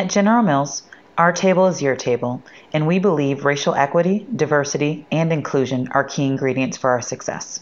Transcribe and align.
At 0.00 0.08
General 0.08 0.42
Mills, 0.42 0.82
our 1.18 1.30
table 1.30 1.66
is 1.66 1.82
your 1.82 1.94
table, 1.94 2.42
and 2.72 2.86
we 2.86 2.98
believe 2.98 3.44
racial 3.44 3.74
equity, 3.74 4.26
diversity, 4.34 5.04
and 5.12 5.30
inclusion 5.30 5.88
are 5.92 6.04
key 6.04 6.24
ingredients 6.24 6.78
for 6.78 6.88
our 6.88 7.02
success. 7.02 7.60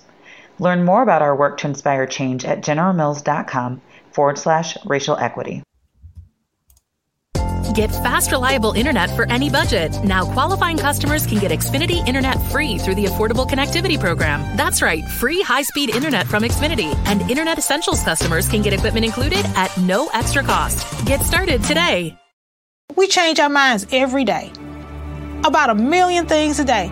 Learn 0.61 0.85
more 0.85 1.03
about 1.03 1.21
our 1.21 1.35
work 1.35 1.59
to 1.59 1.67
inspire 1.67 2.07
change 2.07 2.45
at 2.45 2.61
generalmills.com 2.61 3.81
forward 4.13 4.39
slash 4.39 4.77
racial 4.87 5.17
equity. 5.17 5.65
Get 7.79 7.93
fast, 7.93 8.33
reliable 8.33 8.73
internet 8.73 9.09
for 9.15 9.25
any 9.31 9.49
budget. 9.51 10.03
Now, 10.03 10.25
qualifying 10.33 10.79
customers 10.79 11.25
can 11.25 11.39
get 11.39 11.53
Xfinity 11.53 12.05
Internet 12.09 12.43
free 12.51 12.77
through 12.77 12.97
the 12.97 13.05
Affordable 13.05 13.49
Connectivity 13.49 13.97
Program. 14.01 14.57
That's 14.57 14.83
right, 14.83 15.05
free 15.05 15.43
high 15.43 15.63
speed 15.63 15.95
internet 15.95 16.27
from 16.27 16.43
Xfinity. 16.43 16.93
And 17.07 17.23
Internet 17.31 17.57
Essentials 17.57 18.03
customers 18.03 18.49
can 18.49 18.63
get 18.63 18.73
equipment 18.73 19.05
included 19.05 19.45
at 19.55 19.71
no 19.79 20.09
extra 20.09 20.43
cost. 20.43 21.07
Get 21.07 21.21
started 21.21 21.63
today. 21.63 22.18
We 22.97 23.07
change 23.07 23.39
our 23.39 23.51
minds 23.51 23.87
every 23.93 24.25
day 24.25 24.51
about 25.45 25.71
a 25.71 25.75
million 25.75 26.27
things 26.27 26.59
a 26.59 26.65
day. 26.65 26.91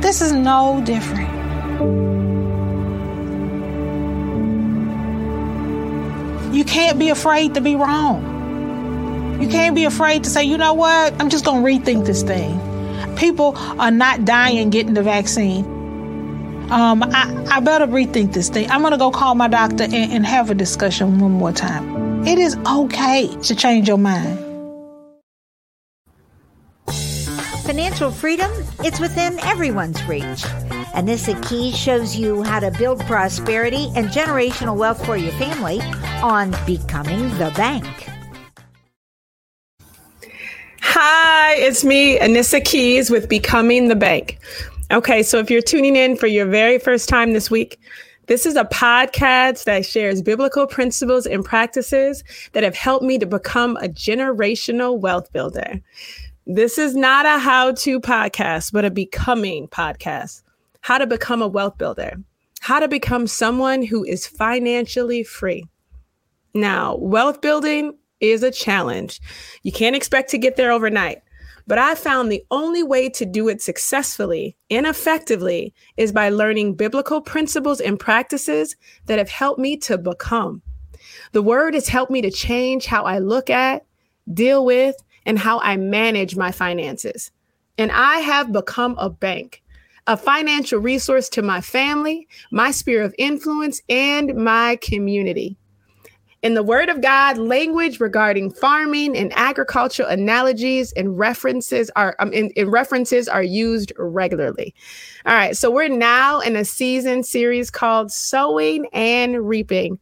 This 0.00 0.22
is 0.22 0.32
no 0.32 0.80
different. 0.84 1.28
You 6.54 6.64
can't 6.64 6.98
be 6.98 7.10
afraid 7.10 7.54
to 7.54 7.60
be 7.60 7.76
wrong. 7.76 9.40
You 9.42 9.48
can't 9.48 9.74
be 9.74 9.84
afraid 9.84 10.24
to 10.24 10.30
say, 10.30 10.44
you 10.44 10.56
know 10.56 10.74
what, 10.74 11.20
I'm 11.20 11.28
just 11.28 11.44
going 11.44 11.62
to 11.62 11.90
rethink 11.90 12.06
this 12.06 12.22
thing. 12.22 12.56
People 13.16 13.52
are 13.56 13.90
not 13.90 14.24
dying 14.24 14.70
getting 14.70 14.94
the 14.94 15.02
vaccine. 15.02 15.64
Um, 16.70 17.02
I, 17.02 17.44
I 17.50 17.60
better 17.60 17.86
rethink 17.86 18.32
this 18.32 18.48
thing. 18.48 18.70
I'm 18.70 18.80
going 18.80 18.92
to 18.92 18.98
go 18.98 19.10
call 19.10 19.34
my 19.34 19.48
doctor 19.48 19.84
and, 19.84 19.94
and 19.94 20.24
have 20.24 20.50
a 20.50 20.54
discussion 20.54 21.18
one 21.18 21.32
more 21.32 21.52
time. 21.52 22.26
It 22.26 22.38
is 22.38 22.56
okay 22.56 23.28
to 23.42 23.54
change 23.54 23.88
your 23.88 23.98
mind. 23.98 24.47
Financial 27.68 28.10
freedom, 28.10 28.50
it's 28.78 28.98
within 28.98 29.38
everyone's 29.40 30.02
reach. 30.04 30.24
Anissa 30.94 31.38
Keyes 31.46 31.76
shows 31.76 32.16
you 32.16 32.42
how 32.42 32.60
to 32.60 32.70
build 32.70 32.98
prosperity 33.00 33.92
and 33.94 34.08
generational 34.08 34.74
wealth 34.74 35.04
for 35.04 35.18
your 35.18 35.32
family 35.32 35.78
on 36.22 36.56
Becoming 36.64 37.28
the 37.36 37.52
Bank. 37.56 37.84
Hi, 40.80 41.56
it's 41.56 41.84
me, 41.84 42.18
Anissa 42.18 42.64
Keyes 42.64 43.10
with 43.10 43.28
Becoming 43.28 43.88
the 43.88 43.96
Bank. 43.96 44.38
Okay, 44.90 45.22
so 45.22 45.38
if 45.38 45.50
you're 45.50 45.60
tuning 45.60 45.94
in 45.94 46.16
for 46.16 46.26
your 46.26 46.46
very 46.46 46.78
first 46.78 47.06
time 47.06 47.34
this 47.34 47.50
week, 47.50 47.78
this 48.28 48.46
is 48.46 48.56
a 48.56 48.64
podcast 48.64 49.64
that 49.64 49.84
shares 49.84 50.22
biblical 50.22 50.66
principles 50.66 51.26
and 51.26 51.44
practices 51.44 52.24
that 52.52 52.62
have 52.62 52.74
helped 52.74 53.04
me 53.04 53.18
to 53.18 53.26
become 53.26 53.76
a 53.76 53.88
generational 53.88 54.98
wealth 54.98 55.30
builder. 55.34 55.82
This 56.50 56.78
is 56.78 56.96
not 56.96 57.26
a 57.26 57.38
how 57.38 57.72
to 57.72 58.00
podcast, 58.00 58.72
but 58.72 58.86
a 58.86 58.90
becoming 58.90 59.68
podcast. 59.68 60.42
How 60.80 60.96
to 60.96 61.06
become 61.06 61.42
a 61.42 61.46
wealth 61.46 61.76
builder, 61.76 62.14
how 62.60 62.80
to 62.80 62.88
become 62.88 63.26
someone 63.26 63.82
who 63.82 64.02
is 64.02 64.26
financially 64.26 65.22
free. 65.22 65.66
Now, 66.54 66.96
wealth 66.96 67.42
building 67.42 67.98
is 68.20 68.42
a 68.42 68.50
challenge. 68.50 69.20
You 69.62 69.72
can't 69.72 69.94
expect 69.94 70.30
to 70.30 70.38
get 70.38 70.56
there 70.56 70.72
overnight. 70.72 71.20
But 71.66 71.76
I 71.76 71.94
found 71.94 72.32
the 72.32 72.42
only 72.50 72.82
way 72.82 73.10
to 73.10 73.26
do 73.26 73.48
it 73.48 73.60
successfully 73.60 74.56
and 74.70 74.86
effectively 74.86 75.74
is 75.98 76.12
by 76.12 76.30
learning 76.30 76.76
biblical 76.76 77.20
principles 77.20 77.78
and 77.78 78.00
practices 78.00 78.74
that 79.04 79.18
have 79.18 79.28
helped 79.28 79.60
me 79.60 79.76
to 79.80 79.98
become. 79.98 80.62
The 81.32 81.42
word 81.42 81.74
has 81.74 81.88
helped 81.88 82.10
me 82.10 82.22
to 82.22 82.30
change 82.30 82.86
how 82.86 83.04
I 83.04 83.18
look 83.18 83.50
at, 83.50 83.84
deal 84.32 84.64
with, 84.64 84.96
and 85.28 85.38
how 85.38 85.60
I 85.60 85.76
manage 85.76 86.36
my 86.36 86.50
finances. 86.50 87.30
And 87.76 87.92
I 87.92 88.16
have 88.20 88.50
become 88.50 88.96
a 88.98 89.10
bank, 89.10 89.62
a 90.06 90.16
financial 90.16 90.80
resource 90.80 91.28
to 91.28 91.42
my 91.42 91.60
family, 91.60 92.26
my 92.50 92.70
sphere 92.70 93.02
of 93.02 93.14
influence, 93.18 93.82
and 93.90 94.34
my 94.34 94.76
community. 94.76 95.56
In 96.40 96.54
the 96.54 96.62
Word 96.62 96.88
of 96.88 97.02
God, 97.02 97.36
language 97.36 98.00
regarding 98.00 98.52
farming 98.52 99.16
and 99.16 99.32
agricultural 99.36 100.08
analogies 100.08 100.92
and 100.92 101.18
references 101.18 101.90
are 101.94 102.16
um, 102.20 102.32
in, 102.32 102.48
in 102.50 102.70
references 102.70 103.28
are 103.28 103.42
used 103.42 103.92
regularly. 103.98 104.74
All 105.26 105.34
right, 105.34 105.56
so 105.56 105.70
we're 105.70 105.88
now 105.88 106.40
in 106.40 106.56
a 106.56 106.64
season 106.64 107.22
series 107.22 107.70
called 107.70 108.10
Sowing 108.10 108.86
and 108.94 109.46
Reaping. 109.46 109.98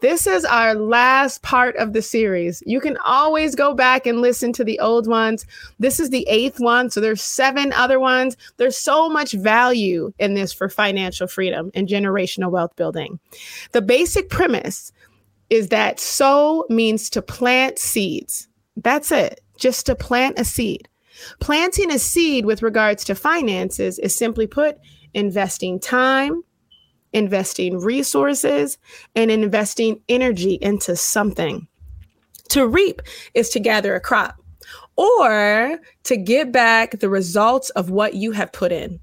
This 0.00 0.26
is 0.26 0.46
our 0.46 0.74
last 0.74 1.42
part 1.42 1.76
of 1.76 1.92
the 1.92 2.00
series. 2.00 2.62
You 2.64 2.80
can 2.80 2.96
always 3.04 3.54
go 3.54 3.74
back 3.74 4.06
and 4.06 4.22
listen 4.22 4.52
to 4.54 4.64
the 4.64 4.80
old 4.80 5.06
ones. 5.06 5.44
This 5.78 6.00
is 6.00 6.08
the 6.08 6.26
eighth 6.26 6.58
one, 6.58 6.88
so 6.88 7.00
there's 7.00 7.20
seven 7.20 7.72
other 7.74 8.00
ones. 8.00 8.36
There's 8.56 8.78
so 8.78 9.10
much 9.10 9.32
value 9.32 10.12
in 10.18 10.34
this 10.34 10.54
for 10.54 10.70
financial 10.70 11.26
freedom 11.26 11.70
and 11.74 11.86
generational 11.86 12.50
wealth 12.50 12.74
building. 12.76 13.20
The 13.72 13.82
basic 13.82 14.30
premise 14.30 14.90
is 15.50 15.68
that 15.68 16.00
sow 16.00 16.64
means 16.70 17.10
to 17.10 17.20
plant 17.20 17.78
seeds. 17.78 18.48
That's 18.76 19.12
it, 19.12 19.42
just 19.58 19.84
to 19.86 19.94
plant 19.94 20.38
a 20.38 20.44
seed. 20.44 20.88
Planting 21.40 21.92
a 21.92 21.98
seed 21.98 22.46
with 22.46 22.62
regards 22.62 23.04
to 23.04 23.14
finances 23.14 23.98
is 23.98 24.16
simply 24.16 24.46
put 24.46 24.78
investing 25.12 25.78
time, 25.78 26.42
investing 27.12 27.78
resources, 27.78 28.78
and 29.14 29.30
investing 29.30 30.00
energy 30.08 30.58
into 30.60 30.96
something. 30.96 31.66
To 32.50 32.66
reap 32.66 33.02
is 33.34 33.48
to 33.50 33.60
gather 33.60 33.94
a 33.94 34.00
crop 34.00 34.36
or 34.96 35.78
to 36.04 36.16
get 36.16 36.52
back 36.52 36.98
the 36.98 37.08
results 37.08 37.70
of 37.70 37.90
what 37.90 38.14
you 38.14 38.32
have 38.32 38.52
put 38.52 38.72
in. 38.72 39.00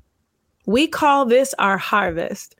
We 0.65 0.87
call 0.87 1.25
this 1.25 1.55
our 1.57 1.77
harvest. 1.77 2.55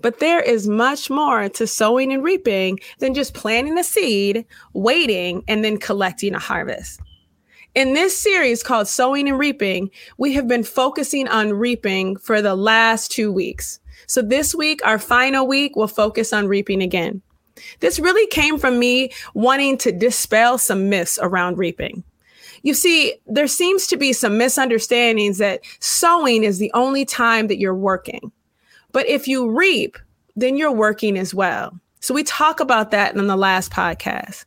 But 0.00 0.20
there 0.20 0.40
is 0.40 0.68
much 0.68 1.08
more 1.08 1.48
to 1.48 1.66
sowing 1.66 2.12
and 2.12 2.22
reaping 2.22 2.78
than 2.98 3.14
just 3.14 3.34
planting 3.34 3.78
a 3.78 3.84
seed, 3.84 4.44
waiting, 4.74 5.42
and 5.48 5.64
then 5.64 5.78
collecting 5.78 6.34
a 6.34 6.38
harvest. 6.38 7.00
In 7.74 7.92
this 7.92 8.16
series 8.16 8.62
called 8.62 8.88
Sowing 8.88 9.28
and 9.28 9.38
Reaping, 9.38 9.90
we 10.16 10.32
have 10.34 10.48
been 10.48 10.64
focusing 10.64 11.28
on 11.28 11.52
reaping 11.52 12.16
for 12.16 12.40
the 12.40 12.54
last 12.54 13.10
two 13.10 13.32
weeks. 13.32 13.80
So 14.06 14.22
this 14.22 14.54
week, 14.54 14.80
our 14.84 14.98
final 14.98 15.46
week, 15.46 15.76
we'll 15.76 15.88
focus 15.88 16.32
on 16.32 16.48
reaping 16.48 16.82
again. 16.82 17.22
This 17.80 17.98
really 17.98 18.26
came 18.28 18.58
from 18.58 18.78
me 18.78 19.12
wanting 19.34 19.78
to 19.78 19.92
dispel 19.92 20.58
some 20.58 20.88
myths 20.88 21.18
around 21.20 21.58
reaping. 21.58 22.04
You 22.62 22.74
see, 22.74 23.14
there 23.26 23.46
seems 23.46 23.86
to 23.88 23.96
be 23.96 24.12
some 24.12 24.38
misunderstandings 24.38 25.38
that 25.38 25.60
sowing 25.80 26.44
is 26.44 26.58
the 26.58 26.72
only 26.74 27.04
time 27.04 27.46
that 27.46 27.58
you're 27.58 27.74
working. 27.74 28.32
But 28.92 29.06
if 29.06 29.28
you 29.28 29.50
reap, 29.50 29.98
then 30.34 30.56
you're 30.56 30.72
working 30.72 31.18
as 31.18 31.34
well. 31.34 31.78
So 32.00 32.14
we 32.14 32.24
talk 32.24 32.60
about 32.60 32.90
that 32.90 33.14
in 33.14 33.26
the 33.26 33.36
last 33.36 33.72
podcast. 33.72 34.44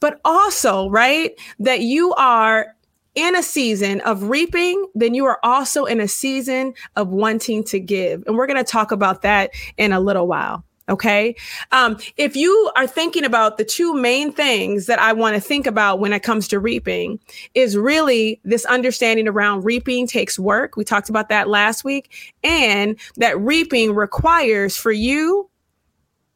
But 0.00 0.20
also, 0.24 0.88
right, 0.88 1.32
that 1.58 1.80
you 1.80 2.14
are 2.14 2.74
in 3.18 3.34
a 3.34 3.42
season 3.42 4.00
of 4.02 4.22
reaping, 4.30 4.86
then 4.94 5.12
you 5.12 5.26
are 5.26 5.40
also 5.42 5.84
in 5.84 6.00
a 6.00 6.06
season 6.06 6.72
of 6.94 7.08
wanting 7.08 7.64
to 7.64 7.80
give. 7.80 8.22
And 8.26 8.36
we're 8.36 8.46
going 8.46 8.64
to 8.64 8.70
talk 8.70 8.92
about 8.92 9.22
that 9.22 9.50
in 9.76 9.92
a 9.92 9.98
little 9.98 10.28
while. 10.28 10.64
Okay. 10.88 11.34
Um, 11.72 11.98
if 12.16 12.36
you 12.36 12.70
are 12.76 12.86
thinking 12.86 13.24
about 13.24 13.58
the 13.58 13.64
two 13.64 13.92
main 13.92 14.32
things 14.32 14.86
that 14.86 15.00
I 15.00 15.12
want 15.12 15.34
to 15.34 15.40
think 15.40 15.66
about 15.66 15.98
when 15.98 16.12
it 16.12 16.22
comes 16.22 16.46
to 16.48 16.60
reaping, 16.60 17.18
is 17.54 17.76
really 17.76 18.40
this 18.44 18.64
understanding 18.64 19.26
around 19.26 19.64
reaping 19.64 20.06
takes 20.06 20.38
work. 20.38 20.76
We 20.76 20.84
talked 20.84 21.10
about 21.10 21.28
that 21.28 21.48
last 21.48 21.84
week, 21.84 22.34
and 22.42 22.98
that 23.16 23.38
reaping 23.38 23.94
requires 23.94 24.76
for 24.76 24.92
you 24.92 25.50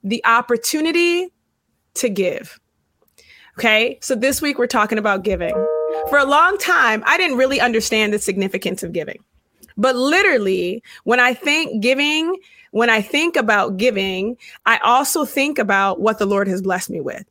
the 0.03 0.23
opportunity 0.27 1.29
to 1.95 2.09
give. 2.09 2.59
Okay. 3.59 3.99
So 4.03 4.17
this 4.17 4.43
week 4.43 4.59
we're 4.59 4.67
talking 4.67 4.99
about 4.99 5.23
giving. 5.23 5.55
For 6.09 6.19
a 6.19 6.25
long 6.25 6.59
time, 6.59 7.03
I 7.07 7.17
didn't 7.17 7.39
really 7.39 7.61
understand 7.61 8.13
the 8.13 8.19
significance 8.19 8.83
of 8.83 8.93
giving. 8.93 9.23
But 9.77 9.97
literally, 9.97 10.83
when 11.05 11.21
I 11.21 11.35
think 11.35 11.83
giving 11.83 12.37
when 12.73 12.89
I 12.89 13.03
think 13.03 13.37
about 13.37 13.77
giving, 13.77 14.37
I 14.67 14.79
also 14.79 15.25
think 15.25 15.59
about 15.59 16.01
what 16.01 16.19
the 16.19 16.27
Lord 16.27 16.49
has 16.49 16.63
blessed 16.63 16.89
me 16.89 17.01
with, 17.01 17.25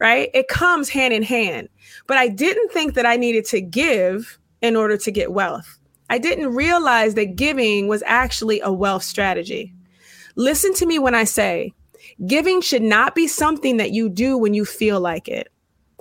right? 0.00 0.28
It 0.34 0.48
comes 0.48 0.88
hand 0.88 1.14
in 1.14 1.22
hand. 1.22 1.68
But 2.08 2.18
I 2.18 2.28
didn't 2.28 2.72
think 2.72 2.94
that 2.94 3.06
I 3.06 3.16
needed 3.16 3.44
to 3.46 3.60
give 3.60 4.38
in 4.60 4.74
order 4.74 4.96
to 4.96 5.10
get 5.12 5.32
wealth. 5.32 5.78
I 6.10 6.18
didn't 6.18 6.52
realize 6.52 7.14
that 7.14 7.36
giving 7.36 7.86
was 7.86 8.02
actually 8.06 8.60
a 8.60 8.72
wealth 8.72 9.04
strategy. 9.04 9.72
Listen 10.34 10.74
to 10.74 10.86
me 10.86 10.98
when 10.98 11.14
I 11.14 11.24
say 11.24 11.72
giving 12.26 12.60
should 12.60 12.82
not 12.82 13.14
be 13.14 13.28
something 13.28 13.76
that 13.76 13.92
you 13.92 14.08
do 14.08 14.36
when 14.36 14.52
you 14.52 14.64
feel 14.64 15.00
like 15.00 15.28
it. 15.28 15.48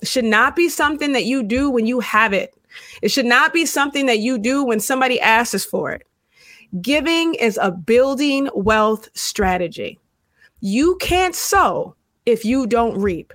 Should 0.04 0.26
not 0.26 0.56
be 0.56 0.70
something 0.70 1.14
that 1.14 1.26
you 1.26 1.44
do 1.44 1.70
when 1.70 1.88
you 1.88 2.00
have 2.00 2.34
it. 2.34 2.54
It 3.02 3.10
should 3.10 3.26
not 3.26 3.54
be 3.54 3.66
something 3.66 4.06
that 4.06 4.20
you 4.20 4.38
do 4.38 4.64
when 4.64 4.80
somebody 4.80 5.20
asks 5.20 5.66
for 5.66 5.92
it. 5.92 6.06
Giving 6.82 7.34
is 7.36 7.58
a 7.62 7.72
building 7.72 8.50
wealth 8.54 9.10
strategy. 9.14 9.98
You 10.60 10.98
can't 10.98 11.36
sow 11.36 11.96
if 12.26 12.44
you 12.44 12.68
don't 12.68 13.00
reap. 13.00 13.34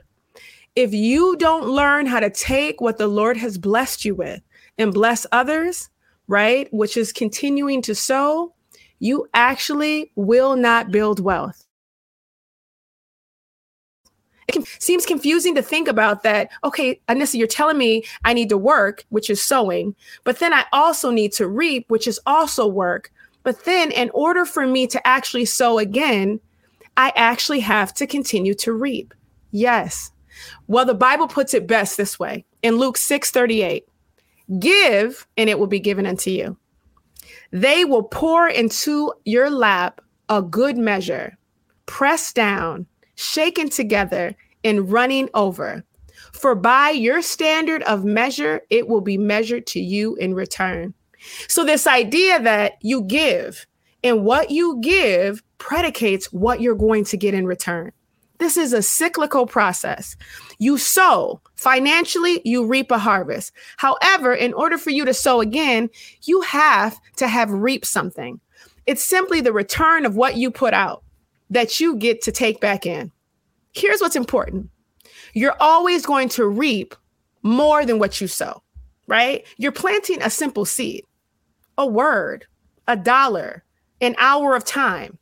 If 0.77 0.93
you 0.93 1.37
don't 1.37 1.67
learn 1.67 2.07
how 2.07 2.21
to 2.21 2.31
take 2.31 2.81
what 2.81 2.99
the 2.99 3.07
Lord 3.07 3.37
has 3.37 3.59
blessed 3.59 4.05
you 4.05 4.15
with 4.15 4.41
and 4.79 4.93
bless 4.93 5.27
others, 5.33 5.91
right, 6.29 6.69
which 6.73 6.97
is 6.97 7.13
continuing 7.13 7.83
to 7.83 7.95
sow, 7.95 8.55
you 8.99 9.27
actually 9.35 10.13
will 10.15 10.57
not 10.57 10.91
build 10.91 11.21
wealth. 11.21 11.67
It 14.49 14.67
seems 14.81 15.07
confusing 15.07 15.55
to 15.55 15.63
think 15.63 15.89
about 15.89 16.23
that. 16.23 16.51
Okay, 16.65 17.01
Anissa, 17.09 17.35
you're 17.35 17.47
telling 17.47 17.79
me 17.79 18.05
I 18.25 18.33
need 18.33 18.49
to 18.49 18.59
work, 18.59 19.05
which 19.11 19.31
is 19.31 19.43
sowing, 19.43 19.95
but 20.25 20.39
then 20.39 20.53
I 20.53 20.65
also 20.73 21.11
need 21.11 21.33
to 21.35 21.49
reap, 21.49 21.89
which 21.89 22.07
is 22.07 22.21
also 22.27 22.67
work. 22.67 23.13
But 23.45 23.65
then, 23.65 23.91
in 23.91 24.11
order 24.11 24.45
for 24.45 24.67
me 24.67 24.87
to 24.89 25.07
actually 25.07 25.45
sow 25.45 25.79
again, 25.79 26.41
I 26.97 27.13
actually 27.17 27.61
have 27.61 27.95
to 27.95 28.07
continue 28.07 28.55
to 28.55 28.73
reap. 28.73 29.15
Yes. 29.51 30.13
Well, 30.67 30.85
the 30.85 30.95
Bible 30.95 31.29
puts 31.29 31.55
it 31.55 31.67
best 31.67 31.97
this 31.97 32.19
way 32.19 32.45
in 32.63 32.77
Luke 32.77 32.97
6 32.97 33.31
38 33.31 33.87
Give, 34.59 35.27
and 35.37 35.49
it 35.49 35.59
will 35.59 35.67
be 35.67 35.81
given 35.81 36.07
unto 36.07 36.31
you. 36.31 36.57
They 37.53 37.85
will 37.85 38.03
pour 38.03 38.49
into 38.49 39.13
your 39.25 39.51
lap 39.51 40.01
a 40.29 40.43
good 40.43 40.77
measure, 40.77 41.37
pressed 41.87 42.35
down, 42.35 42.87
shaken 43.15 43.69
together, 43.69 44.35
and 44.65 44.91
running 44.91 45.29
over. 45.35 45.85
For 46.33 46.55
by 46.55 46.91
your 46.91 47.23
standard 47.23 47.83
of 47.83 48.05
measure, 48.05 48.63
it 48.71 48.89
will 48.89 49.01
be 49.01 49.19
measured 49.19 49.67
to 49.69 49.81
you 49.81 50.15
in 50.17 50.35
return. 50.35 50.95
So, 51.49 51.65
this 51.65 51.87
idea 51.87 52.41
that 52.41 52.75
you 52.81 53.03
give 53.03 53.67
and 54.03 54.25
what 54.25 54.51
you 54.51 54.81
give 54.81 55.43
predicates 55.59 56.33
what 56.33 56.61
you're 56.61 56.75
going 56.75 57.05
to 57.05 57.17
get 57.17 57.35
in 57.35 57.47
return. 57.47 57.93
This 58.39 58.57
is 58.57 58.73
a 58.73 58.83
cyclical 58.83 59.47
process. 59.47 60.17
You 60.59 60.77
sow 60.77 61.41
financially, 61.55 62.43
you 62.45 62.67
reap 62.67 62.91
a 62.91 62.99
harvest. 62.99 63.53
However, 63.77 64.35
in 64.35 64.53
order 64.55 64.79
for 64.79 64.91
you 64.91 65.05
to 65.05 65.15
sow 65.15 65.41
again, 65.41 65.89
you 66.25 66.41
have 66.41 66.99
to 67.17 67.29
have 67.29 67.53
reaped 67.53 67.87
something. 67.87 68.41
It's 68.87 69.05
simply 69.05 69.41
the 69.41 69.53
return 69.53 70.05
of 70.05 70.17
what 70.17 70.37
you 70.37 70.51
put 70.51 70.75
out 70.75 71.05
that 71.53 71.81
you 71.81 71.97
get 71.97 72.23
to 72.23 72.33
take 72.33 72.61
back 72.61 72.87
in. 72.87 73.11
Here's 73.73 74.01
what's 74.01 74.17
important 74.17 74.71
you're 75.35 75.57
always 75.61 76.05
going 76.05 76.29
to 76.29 76.47
reap 76.47 76.95
more 77.43 77.87
than 77.87 77.99
what 77.99 78.21
you 78.21 78.27
sow, 78.27 78.63
right? 79.07 79.47
You're 79.57 79.73
planting 79.73 80.21
a 80.23 80.29
simple 80.29 80.65
seed, 80.65 81.05
a 81.79 81.87
word, 81.87 82.47
a 82.87 82.97
dollar, 82.97 83.65
an 84.01 84.15
hour 84.19 84.55
of 84.55 84.65
time. 84.65 85.19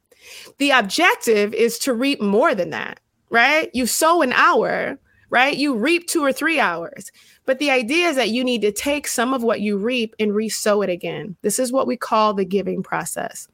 The 0.58 0.70
objective 0.70 1.54
is 1.54 1.78
to 1.80 1.94
reap 1.94 2.20
more 2.20 2.54
than 2.54 2.70
that 2.70 3.00
right? 3.30 3.70
You 3.72 3.86
sow 3.86 4.22
an 4.22 4.32
hour, 4.32 4.98
right? 5.30 5.56
You 5.56 5.76
reap 5.76 6.08
two 6.08 6.22
or 6.22 6.32
three 6.32 6.60
hours. 6.60 7.10
But 7.46 7.58
the 7.58 7.70
idea 7.70 8.08
is 8.08 8.16
that 8.16 8.30
you 8.30 8.44
need 8.44 8.60
to 8.62 8.72
take 8.72 9.06
some 9.06 9.32
of 9.32 9.42
what 9.42 9.60
you 9.60 9.78
reap 9.78 10.14
and 10.18 10.32
resow 10.32 10.84
it 10.84 10.90
again. 10.90 11.36
This 11.42 11.58
is 11.58 11.72
what 11.72 11.86
we 11.86 11.96
call 11.96 12.34
the 12.34 12.44
giving 12.44 12.82
process. 12.82 13.48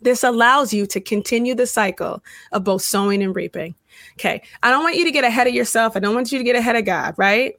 This 0.00 0.22
allows 0.22 0.72
you 0.72 0.86
to 0.86 1.00
continue 1.00 1.54
the 1.54 1.66
cycle 1.66 2.22
of 2.52 2.64
both 2.64 2.82
sowing 2.82 3.22
and 3.22 3.34
reaping. 3.34 3.74
Okay. 4.14 4.42
I 4.62 4.70
don't 4.70 4.82
want 4.82 4.96
you 4.96 5.04
to 5.04 5.10
get 5.10 5.24
ahead 5.24 5.46
of 5.46 5.54
yourself. 5.54 5.96
I 5.96 6.00
don't 6.00 6.14
want 6.14 6.30
you 6.30 6.38
to 6.38 6.44
get 6.44 6.56
ahead 6.56 6.76
of 6.76 6.84
God, 6.84 7.14
right? 7.16 7.54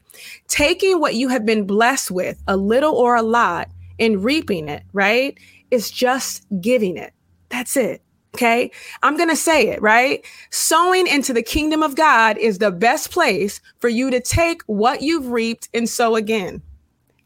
Taking 0.48 1.00
what 1.00 1.16
you 1.16 1.28
have 1.30 1.46
been 1.46 1.66
blessed 1.66 2.12
with, 2.12 2.42
a 2.48 2.56
little 2.56 2.96
or 2.96 3.16
a 3.16 3.22
lot, 3.22 3.70
and 4.00 4.24
reaping 4.24 4.70
it, 4.70 4.84
right? 4.94 5.38
Is 5.72 5.92
just 5.92 6.46
giving 6.62 6.98
it. 6.98 7.14
That's 7.50 7.76
it. 7.76 8.02
Okay. 8.36 8.72
I'm 9.04 9.18
going 9.18 9.30
to 9.30 9.36
say 9.36 9.70
it, 9.70 9.82
right? 9.82 10.24
Sowing 10.52 11.08
into 11.08 11.34
the 11.34 11.42
kingdom 11.42 11.82
of 11.82 11.96
God 11.96 12.38
is 12.38 12.60
the 12.60 12.72
best 12.72 13.12
place 13.12 13.60
for 13.80 13.90
you 13.90 14.12
to 14.12 14.22
take 14.22 14.62
what 14.68 15.02
you've 15.02 15.28
reaped 15.28 15.68
and 15.74 15.90
sow 15.90 16.16
again. 16.16 16.62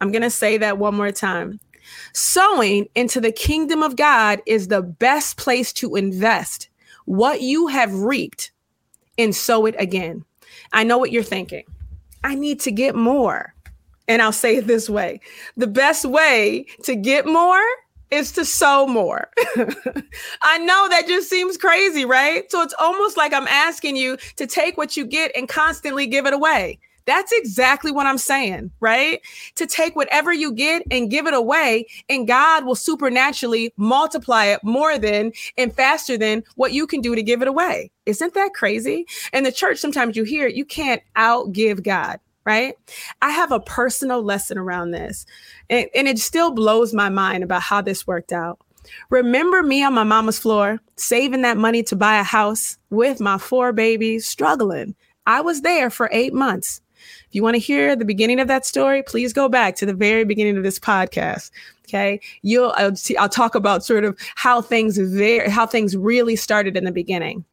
I'm 0.01 0.11
going 0.11 0.21
to 0.21 0.29
say 0.29 0.57
that 0.57 0.77
one 0.77 0.95
more 0.95 1.11
time. 1.11 1.59
Sowing 2.13 2.87
into 2.95 3.19
the 3.19 3.31
kingdom 3.31 3.83
of 3.83 3.95
God 3.95 4.41
is 4.45 4.67
the 4.67 4.81
best 4.81 5.37
place 5.37 5.73
to 5.73 5.95
invest 5.95 6.69
what 7.05 7.41
you 7.41 7.67
have 7.67 7.93
reaped 7.93 8.51
and 9.17 9.35
sow 9.35 9.65
it 9.65 9.75
again. 9.77 10.23
I 10.71 10.83
know 10.83 10.97
what 10.97 11.11
you're 11.11 11.23
thinking. 11.23 11.65
I 12.23 12.35
need 12.35 12.59
to 12.61 12.71
get 12.71 12.95
more. 12.95 13.53
And 14.07 14.21
I'll 14.21 14.31
say 14.31 14.57
it 14.57 14.67
this 14.67 14.89
way 14.89 15.21
the 15.55 15.67
best 15.67 16.05
way 16.05 16.65
to 16.83 16.95
get 16.95 17.25
more 17.25 17.63
is 18.11 18.31
to 18.33 18.45
sow 18.45 18.85
more. 18.85 19.29
I 20.43 20.59
know 20.59 20.87
that 20.89 21.07
just 21.07 21.29
seems 21.29 21.57
crazy, 21.57 22.05
right? 22.05 22.49
So 22.51 22.61
it's 22.61 22.75
almost 22.79 23.17
like 23.17 23.33
I'm 23.33 23.47
asking 23.47 23.95
you 23.95 24.17
to 24.35 24.45
take 24.45 24.77
what 24.77 24.95
you 24.95 25.05
get 25.05 25.31
and 25.35 25.49
constantly 25.49 26.05
give 26.05 26.25
it 26.25 26.33
away. 26.33 26.79
That's 27.05 27.31
exactly 27.31 27.91
what 27.91 28.07
I'm 28.07 28.17
saying, 28.17 28.71
right? 28.79 29.21
To 29.55 29.65
take 29.65 29.95
whatever 29.95 30.31
you 30.31 30.53
get 30.53 30.83
and 30.91 31.09
give 31.09 31.27
it 31.27 31.33
away, 31.33 31.87
and 32.09 32.27
God 32.27 32.65
will 32.65 32.75
supernaturally 32.75 33.73
multiply 33.77 34.45
it 34.45 34.63
more 34.63 34.97
than 34.97 35.33
and 35.57 35.73
faster 35.73 36.17
than 36.17 36.43
what 36.55 36.73
you 36.73 36.87
can 36.87 37.01
do 37.01 37.15
to 37.15 37.23
give 37.23 37.41
it 37.41 37.47
away. 37.47 37.91
Isn't 38.05 38.33
that 38.33 38.53
crazy? 38.53 39.05
And 39.31 39.45
the 39.45 39.51
church, 39.51 39.79
sometimes 39.79 40.15
you 40.15 40.23
hear 40.23 40.47
you 40.47 40.65
can't 40.65 41.01
outgive 41.15 41.83
God 41.83 42.19
right? 42.45 42.75
I 43.21 43.31
have 43.31 43.53
a 43.53 43.59
personal 43.61 44.21
lesson 44.21 44.57
around 44.57 44.91
this, 44.91 45.25
and, 45.69 45.87
and, 45.95 46.09
it 46.09 46.19
still 46.19 46.51
blows 46.51 46.93
my 46.93 47.07
mind 47.07 47.41
about 47.41 47.61
how 47.61 47.81
this 47.81 48.05
worked 48.05 48.33
out. 48.33 48.59
Remember 49.09 49.63
me 49.63 49.83
on 49.83 49.93
my 49.93 50.03
mama's 50.03 50.39
floor, 50.39 50.79
saving 50.95 51.41
that 51.43 51.57
money 51.57 51.83
to 51.83 51.95
buy 51.95 52.19
a 52.19 52.23
house 52.23 52.77
with 52.89 53.19
my 53.19 53.37
four 53.37 53.71
babies, 53.71 54.27
struggling. 54.27 54.95
I 55.25 55.41
was 55.41 55.61
there 55.61 55.89
for 55.89 56.09
eight 56.11 56.33
months. 56.33 56.81
If 57.27 57.35
you 57.35 57.43
want 57.43 57.55
to 57.55 57.59
hear 57.59 57.95
the 57.95 58.05
beginning 58.05 58.39
of 58.39 58.47
that 58.47 58.65
story, 58.65 59.03
please 59.03 59.33
go 59.33 59.49
back 59.49 59.75
to 59.77 59.85
the 59.85 59.93
very 59.93 60.23
beginning 60.23 60.57
of 60.57 60.63
this 60.63 60.79
podcast. 60.79 61.51
Okay, 61.87 62.19
you'll 62.41 62.73
I'll, 62.77 62.93
I'll 63.19 63.29
talk 63.29 63.55
about 63.55 63.83
sort 63.83 64.05
of 64.05 64.17
how 64.35 64.61
things 64.61 64.97
very 64.97 65.49
how 65.49 65.65
things 65.67 65.97
really 65.97 66.35
started 66.35 66.77
in 66.77 66.85
the 66.85 66.91
beginning. 66.91 67.45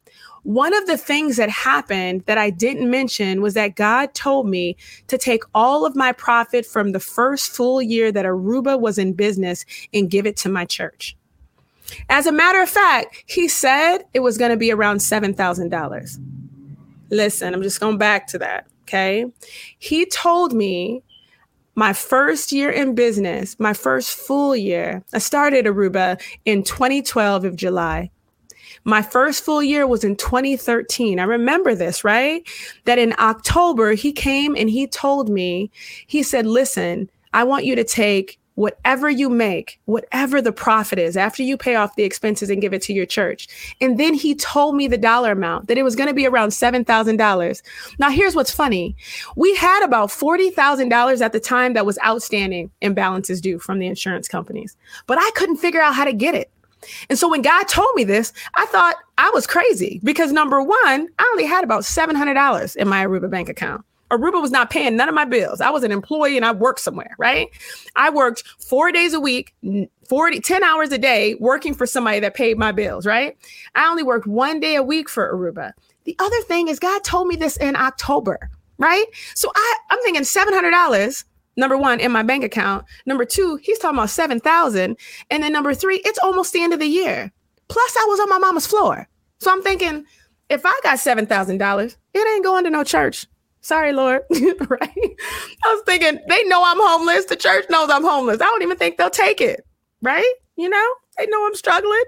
One 0.43 0.73
of 0.73 0.87
the 0.87 0.97
things 0.97 1.37
that 1.37 1.49
happened 1.49 2.23
that 2.25 2.39
I 2.39 2.49
didn't 2.49 2.89
mention 2.89 3.41
was 3.41 3.53
that 3.53 3.75
God 3.75 4.15
told 4.15 4.47
me 4.47 4.75
to 5.07 5.17
take 5.17 5.43
all 5.53 5.85
of 5.85 5.95
my 5.95 6.11
profit 6.13 6.65
from 6.65 6.93
the 6.93 6.99
first 6.99 7.51
full 7.51 7.79
year 7.81 8.11
that 8.11 8.25
Aruba 8.25 8.79
was 8.79 8.97
in 8.97 9.13
business 9.13 9.65
and 9.93 10.09
give 10.09 10.25
it 10.25 10.37
to 10.37 10.49
my 10.49 10.65
church. 10.65 11.15
As 12.09 12.25
a 12.25 12.31
matter 12.31 12.61
of 12.61 12.69
fact, 12.69 13.23
he 13.27 13.47
said 13.47 13.99
it 14.13 14.21
was 14.21 14.37
going 14.37 14.51
to 14.51 14.57
be 14.57 14.71
around 14.71 14.97
$7,000. 14.97 16.19
Listen, 17.09 17.53
I'm 17.53 17.61
just 17.61 17.79
going 17.79 17.97
back 17.97 18.27
to 18.27 18.39
that. 18.39 18.65
Okay. 18.91 19.25
He 19.79 20.05
told 20.05 20.51
me 20.51 21.01
my 21.75 21.93
first 21.93 22.51
year 22.51 22.69
in 22.69 22.93
business, 22.93 23.57
my 23.57 23.71
first 23.71 24.13
full 24.13 24.53
year, 24.53 25.01
I 25.13 25.19
started 25.19 25.65
Aruba 25.65 26.21
in 26.43 26.63
2012 26.63 27.45
of 27.45 27.55
July. 27.55 28.11
My 28.83 29.01
first 29.01 29.45
full 29.45 29.63
year 29.63 29.87
was 29.87 30.03
in 30.03 30.17
2013. 30.17 31.21
I 31.21 31.23
remember 31.23 31.73
this, 31.73 32.03
right? 32.03 32.45
That 32.83 32.99
in 32.99 33.15
October, 33.17 33.93
he 33.93 34.11
came 34.11 34.57
and 34.57 34.69
he 34.69 34.87
told 34.87 35.29
me, 35.29 35.71
he 36.07 36.21
said, 36.21 36.45
listen, 36.45 37.09
I 37.31 37.45
want 37.45 37.63
you 37.63 37.77
to 37.77 37.85
take 37.85 38.40
whatever 38.55 39.09
you 39.09 39.29
make, 39.29 39.79
whatever 39.85 40.41
the 40.41 40.51
profit 40.51 40.99
is, 40.99 41.15
after 41.17 41.43
you 41.43 41.57
pay 41.57 41.75
off 41.75 41.95
the 41.95 42.03
expenses 42.03 42.49
and 42.49 42.61
give 42.61 42.73
it 42.73 42.81
to 42.83 42.93
your 42.93 43.05
church. 43.05 43.47
And 43.79 43.99
then 43.99 44.13
he 44.13 44.35
told 44.35 44.75
me 44.75 44.87
the 44.87 44.97
dollar 44.97 45.31
amount 45.31 45.67
that 45.67 45.77
it 45.77 45.83
was 45.83 45.95
going 45.95 46.07
to 46.07 46.13
be 46.13 46.27
around 46.27 46.49
$7,000. 46.49 47.61
Now, 47.99 48.09
here's 48.09 48.35
what's 48.35 48.51
funny 48.51 48.95
we 49.35 49.55
had 49.55 49.83
about 49.83 50.09
$40,000 50.09 51.21
at 51.21 51.31
the 51.31 51.39
time 51.39 51.73
that 51.73 51.85
was 51.85 51.97
outstanding 52.05 52.71
in 52.81 52.93
balances 52.93 53.41
due 53.41 53.59
from 53.59 53.79
the 53.79 53.87
insurance 53.87 54.27
companies, 54.27 54.75
but 55.07 55.17
I 55.19 55.29
couldn't 55.35 55.57
figure 55.57 55.81
out 55.81 55.95
how 55.95 56.05
to 56.05 56.13
get 56.13 56.35
it. 56.35 56.51
And 57.09 57.19
so 57.19 57.29
when 57.29 57.41
God 57.41 57.67
told 57.67 57.93
me 57.95 58.03
this, 58.03 58.33
I 58.55 58.65
thought 58.65 58.95
I 59.17 59.29
was 59.31 59.45
crazy 59.45 59.99
because 60.03 60.31
number 60.31 60.61
one, 60.61 61.07
I 61.19 61.29
only 61.31 61.45
had 61.45 61.63
about 61.63 61.83
$700 61.83 62.75
in 62.75 62.87
my 62.87 63.05
Aruba 63.05 63.29
bank 63.29 63.49
account. 63.49 63.85
Aruba 64.11 64.41
was 64.41 64.51
not 64.51 64.69
paying 64.69 64.95
none 64.95 65.09
of 65.09 65.15
my 65.15 65.25
bills. 65.25 65.61
I 65.61 65.69
was 65.69 65.83
an 65.83 65.91
employee 65.91 66.35
and 66.35 66.45
I 66.45 66.51
worked 66.51 66.81
somewhere, 66.81 67.15
right? 67.17 67.47
I 67.95 68.09
worked 68.09 68.43
four 68.59 68.91
days 68.91 69.13
a 69.13 69.19
week, 69.19 69.55
40, 70.07 70.39
10 70.41 70.63
hours 70.63 70.91
a 70.91 70.97
day 70.97 71.35
working 71.35 71.73
for 71.73 71.85
somebody 71.85 72.19
that 72.19 72.35
paid 72.35 72.57
my 72.57 72.71
bills, 72.71 73.05
right? 73.05 73.37
I 73.73 73.89
only 73.89 74.03
worked 74.03 74.27
one 74.27 74.59
day 74.59 74.75
a 74.75 74.83
week 74.83 75.09
for 75.09 75.33
Aruba. 75.33 75.71
The 76.03 76.15
other 76.19 76.41
thing 76.41 76.67
is 76.67 76.79
God 76.79 77.03
told 77.03 77.27
me 77.27 77.35
this 77.35 77.57
in 77.57 77.75
October, 77.75 78.49
right? 78.77 79.05
So 79.35 79.51
I, 79.55 79.77
I'm 79.89 80.01
thinking 80.01 80.23
$700 80.23 81.23
number 81.57 81.77
one 81.77 81.99
in 81.99 82.11
my 82.11 82.23
bank 82.23 82.43
account 82.43 82.85
number 83.05 83.25
two 83.25 83.57
he's 83.57 83.77
talking 83.77 83.97
about 83.97 84.09
7000 84.09 84.97
and 85.29 85.43
then 85.43 85.51
number 85.51 85.73
three 85.73 86.01
it's 86.05 86.17
almost 86.19 86.53
the 86.53 86.63
end 86.63 86.73
of 86.73 86.79
the 86.79 86.87
year 86.87 87.31
plus 87.67 87.95
i 87.97 88.05
was 88.07 88.19
on 88.21 88.29
my 88.29 88.37
mama's 88.37 88.65
floor 88.65 89.07
so 89.39 89.51
i'm 89.51 89.61
thinking 89.61 90.05
if 90.49 90.65
i 90.65 90.79
got 90.81 90.97
$7000 90.97 91.97
it 92.13 92.27
ain't 92.27 92.43
going 92.43 92.63
to 92.63 92.69
no 92.69 92.85
church 92.85 93.27
sorry 93.61 93.93
lord. 93.93 94.21
Right? 94.31 95.15
I 95.63 95.73
was 95.73 95.83
thinking 95.85 96.19
they 96.27 96.43
know 96.45 96.61
i'm 96.63 96.79
homeless. 96.79 97.25
The 97.25 97.35
church 97.35 97.65
knows 97.69 97.89
i'm 97.89 98.03
homeless. 98.03 98.41
I 98.41 98.45
don't 98.45 98.63
even 98.63 98.77
think 98.77 98.97
they'll 98.97 99.09
take 99.09 99.41
it. 99.41 99.65
Right? 100.01 100.33
You 100.55 100.69
know? 100.69 100.93
They 101.17 101.25
know 101.27 101.45
i'm 101.45 101.55
struggling. 101.55 102.03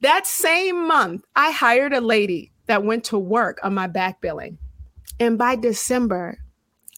That 0.00 0.26
same 0.26 0.86
month 0.86 1.24
i 1.36 1.50
hired 1.50 1.92
a 1.92 2.00
lady 2.00 2.52
that 2.66 2.84
went 2.84 3.04
to 3.04 3.18
work 3.18 3.58
on 3.62 3.74
my 3.74 3.86
back 3.86 4.20
billing. 4.20 4.58
And 5.20 5.38
by 5.38 5.56
December, 5.56 6.38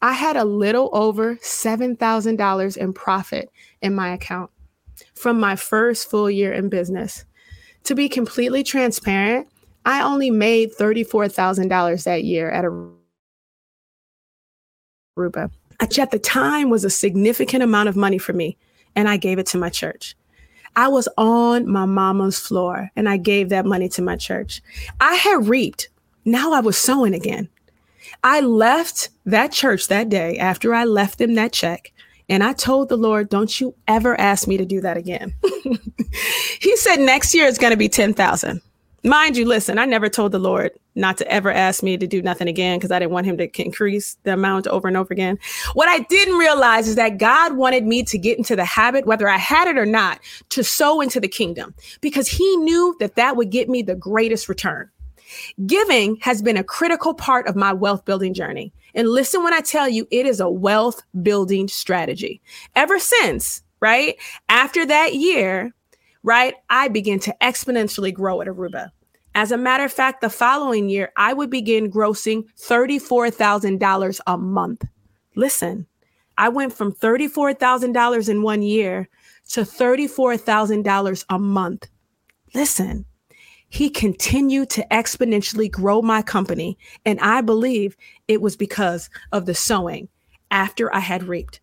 I 0.02 0.12
had 0.12 0.36
a 0.36 0.44
little 0.44 0.90
over 0.92 1.36
$7,000 1.36 2.76
in 2.76 2.92
profit 2.92 3.50
in 3.80 3.94
my 3.94 4.12
account 4.12 4.50
from 5.14 5.40
my 5.40 5.56
first 5.56 6.10
full 6.10 6.30
year 6.30 6.52
in 6.52 6.68
business. 6.68 7.24
To 7.84 7.94
be 7.94 8.08
completely 8.08 8.62
transparent, 8.62 9.48
I 9.84 10.02
only 10.02 10.30
made 10.30 10.74
$34,000 10.74 12.04
that 12.04 12.24
year 12.24 12.50
at 12.50 12.64
Aruba, 15.16 15.50
which 15.80 15.98
at 15.98 16.10
the 16.10 16.18
time 16.18 16.70
was 16.70 16.84
a 16.84 16.90
significant 16.90 17.62
amount 17.62 17.88
of 17.88 17.96
money 17.96 18.18
for 18.18 18.32
me, 18.32 18.56
and 18.96 19.08
I 19.08 19.16
gave 19.16 19.38
it 19.38 19.46
to 19.46 19.58
my 19.58 19.70
church. 19.70 20.16
I 20.76 20.88
was 20.88 21.08
on 21.16 21.70
my 21.70 21.86
mama's 21.86 22.38
floor 22.38 22.90
and 22.96 23.08
I 23.08 23.16
gave 23.16 23.48
that 23.50 23.64
money 23.64 23.88
to 23.90 24.02
my 24.02 24.16
church. 24.16 24.60
I 25.00 25.14
had 25.14 25.46
reaped. 25.46 25.88
Now 26.24 26.52
I 26.52 26.58
was 26.58 26.76
sowing 26.76 27.14
again. 27.14 27.48
I 28.24 28.40
left 28.40 29.10
that 29.24 29.52
church 29.52 29.86
that 29.86 30.08
day 30.08 30.36
after 30.36 30.74
I 30.74 30.84
left 30.84 31.18
them 31.18 31.34
that 31.34 31.52
check. 31.52 31.92
And 32.28 32.42
I 32.42 32.54
told 32.54 32.88
the 32.88 32.96
Lord, 32.96 33.28
don't 33.28 33.60
you 33.60 33.76
ever 33.86 34.18
ask 34.20 34.48
me 34.48 34.56
to 34.56 34.64
do 34.64 34.80
that 34.80 34.96
again. 34.96 35.34
he 36.60 36.76
said 36.76 36.98
next 36.98 37.34
year 37.34 37.46
it's 37.46 37.58
going 37.58 37.70
to 37.70 37.76
be 37.76 37.88
10,000. 37.88 38.60
Mind 39.06 39.36
you, 39.36 39.46
listen, 39.46 39.78
I 39.78 39.84
never 39.84 40.08
told 40.08 40.32
the 40.32 40.38
Lord 40.38 40.72
not 40.94 41.18
to 41.18 41.30
ever 41.30 41.52
ask 41.52 41.82
me 41.82 41.98
to 41.98 42.06
do 42.06 42.22
nothing 42.22 42.48
again 42.48 42.78
because 42.78 42.90
I 42.90 42.98
didn't 42.98 43.12
want 43.12 43.26
him 43.26 43.36
to 43.36 43.62
increase 43.62 44.16
the 44.22 44.32
amount 44.32 44.66
over 44.66 44.88
and 44.88 44.96
over 44.96 45.12
again. 45.12 45.38
What 45.74 45.90
I 45.90 45.98
didn't 45.98 46.38
realize 46.38 46.88
is 46.88 46.96
that 46.96 47.18
God 47.18 47.54
wanted 47.58 47.84
me 47.84 48.02
to 48.04 48.16
get 48.16 48.38
into 48.38 48.56
the 48.56 48.64
habit, 48.64 49.04
whether 49.04 49.28
I 49.28 49.36
had 49.36 49.68
it 49.68 49.76
or 49.76 49.84
not, 49.84 50.20
to 50.48 50.64
sow 50.64 51.02
into 51.02 51.20
the 51.20 51.28
kingdom 51.28 51.74
because 52.00 52.28
he 52.28 52.56
knew 52.56 52.96
that 52.98 53.16
that 53.16 53.36
would 53.36 53.50
get 53.50 53.68
me 53.68 53.82
the 53.82 53.94
greatest 53.94 54.48
return. 54.48 54.88
Giving 55.66 56.16
has 56.22 56.40
been 56.40 56.56
a 56.56 56.64
critical 56.64 57.12
part 57.12 57.46
of 57.46 57.56
my 57.56 57.74
wealth 57.74 58.06
building 58.06 58.32
journey. 58.32 58.72
And 58.94 59.10
listen 59.10 59.42
when 59.42 59.52
I 59.52 59.60
tell 59.60 59.88
you, 59.88 60.08
it 60.10 60.24
is 60.24 60.40
a 60.40 60.48
wealth 60.48 61.02
building 61.22 61.68
strategy. 61.68 62.40
Ever 62.74 62.98
since, 62.98 63.62
right? 63.80 64.16
After 64.48 64.86
that 64.86 65.14
year, 65.14 65.74
right, 66.24 66.54
I 66.68 66.88
began 66.88 67.20
to 67.20 67.36
exponentially 67.40 68.12
grow 68.12 68.40
at 68.40 68.48
Aruba. 68.48 68.90
As 69.36 69.52
a 69.52 69.56
matter 69.56 69.84
of 69.84 69.92
fact, 69.92 70.20
the 70.20 70.30
following 70.30 70.88
year, 70.88 71.12
I 71.16 71.32
would 71.32 71.50
begin 71.50 71.90
grossing 71.90 72.44
$34,000 72.58 74.20
a 74.26 74.38
month. 74.38 74.84
Listen, 75.36 75.86
I 76.38 76.48
went 76.48 76.72
from 76.72 76.92
$34,000 76.92 78.28
in 78.28 78.42
one 78.42 78.62
year 78.62 79.08
to 79.50 79.60
$34,000 79.60 81.24
a 81.28 81.38
month. 81.38 81.88
Listen, 82.54 83.04
he 83.68 83.90
continued 83.90 84.70
to 84.70 84.86
exponentially 84.92 85.70
grow 85.70 86.00
my 86.00 86.22
company. 86.22 86.78
And 87.04 87.18
I 87.20 87.40
believe 87.40 87.96
it 88.28 88.40
was 88.40 88.56
because 88.56 89.10
of 89.32 89.46
the 89.46 89.54
sowing 89.54 90.08
after 90.52 90.94
I 90.94 91.00
had 91.00 91.24
reaped. 91.24 91.60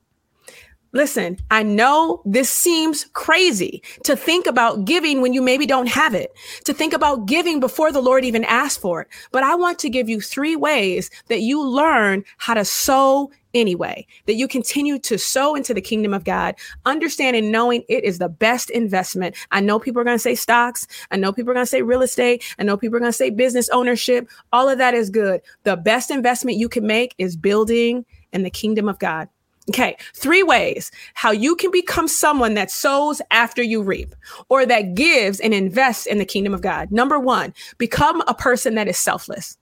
Listen, 0.94 1.38
I 1.50 1.64
know 1.64 2.22
this 2.26 2.50
seems 2.50 3.06
crazy 3.14 3.82
to 4.04 4.16
think 4.18 4.46
about 4.46 4.84
giving 4.84 5.22
when 5.22 5.32
you 5.32 5.42
maybe 5.42 5.66
don't 5.66 5.88
have 5.88 6.14
it, 6.14 6.34
to 6.66 6.74
think 6.74 6.92
about 6.92 7.28
giving 7.28 7.62
before 7.62 7.94
the 7.94 8.02
Lord 8.02 8.26
even 8.26 8.44
asked 8.44 8.82
for 8.82 9.02
it. 9.02 9.08
But 9.32 9.44
I 9.44 9.56
want 9.56 9.80
to 9.80 9.90
give 9.90 10.10
you 10.10 10.20
three 10.20 10.58
ways 10.58 11.10
that 11.30 11.42
you 11.42 11.66
learn 11.66 12.26
how 12.38 12.56
to 12.56 12.66
sow 12.66 13.32
anyway, 13.54 14.06
that 14.26 14.34
you 14.34 14.50
continue 14.50 15.00
to 15.00 15.18
sow 15.18 15.56
into 15.56 15.74
the 15.74 15.82
kingdom 15.82 16.14
of 16.14 16.26
God, 16.26 16.56
understanding, 16.86 17.52
knowing 17.52 17.84
it 17.88 18.04
is 18.04 18.18
the 18.18 18.30
best 18.30 18.70
investment. 18.70 19.36
I 19.52 19.62
know 19.62 19.80
people 19.80 20.02
are 20.02 20.06
going 20.06 20.16
to 20.16 20.20
say 20.20 20.36
stocks. 20.36 20.88
I 21.10 21.16
know 21.16 21.32
people 21.32 21.52
are 21.52 21.54
going 21.54 21.66
to 21.66 21.70
say 21.70 21.82
real 21.82 22.02
estate. 22.02 22.44
I 22.60 22.64
know 22.64 22.76
people 22.76 22.98
are 22.98 23.00
going 23.00 23.12
to 23.12 23.18
say 23.18 23.30
business 23.30 23.70
ownership. 23.70 24.30
All 24.52 24.68
of 24.68 24.78
that 24.78 24.94
is 24.94 25.10
good. 25.10 25.42
The 25.64 25.78
best 25.78 26.12
investment 26.12 26.58
you 26.58 26.68
can 26.68 26.86
make 26.86 27.16
is 27.18 27.38
building 27.38 28.06
in 28.34 28.44
the 28.44 28.50
kingdom 28.50 28.90
of 28.90 29.00
God. 29.00 29.30
Okay, 29.70 29.96
three 30.16 30.42
ways 30.42 30.92
how 31.14 31.32
you 31.32 31.56
can 31.56 31.70
become 31.72 32.08
someone 32.08 32.56
that 32.56 32.72
sows 32.72 33.22
after 33.30 33.62
you 33.62 33.84
reap 33.84 34.16
or 34.50 34.66
that 34.66 34.96
gives 34.96 35.40
and 35.40 35.54
invests 35.54 36.08
in 36.08 36.18
the 36.18 36.26
kingdom 36.26 36.54
of 36.54 36.62
God. 36.62 36.92
Number 36.92 37.20
one, 37.20 37.54
become 37.78 38.22
a 38.28 38.34
person 38.34 38.76
that 38.76 38.88
is 38.88 38.98
selfless. 38.98 39.58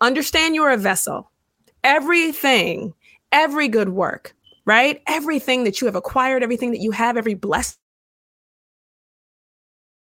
Understand 0.00 0.54
you're 0.54 0.70
a 0.70 0.78
vessel. 0.78 1.30
Everything, 1.84 2.94
every 3.30 3.68
good 3.68 3.90
work, 3.90 4.34
right? 4.64 5.02
Everything 5.06 5.64
that 5.64 5.80
you 5.80 5.86
have 5.86 5.96
acquired, 5.96 6.42
everything 6.42 6.70
that 6.70 6.80
you 6.80 6.90
have, 6.90 7.16
every 7.18 7.34
blessing 7.34 7.76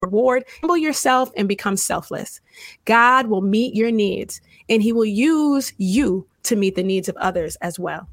reward, 0.02 0.44
humble 0.60 0.76
yourself 0.76 1.30
and 1.36 1.48
become 1.48 1.76
selfless. 1.76 2.40
God 2.84 3.26
will 3.26 3.40
meet 3.40 3.74
your 3.74 3.90
needs 3.90 4.40
and 4.68 4.82
he 4.82 4.92
will 4.92 5.04
use 5.04 5.72
you 5.78 6.26
to 6.44 6.56
meet 6.56 6.74
the 6.74 6.82
needs 6.82 7.08
of 7.08 7.16
others 7.16 7.56
as 7.56 7.78
well 7.78 8.08